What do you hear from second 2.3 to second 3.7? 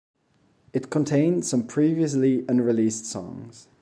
unreleased songs.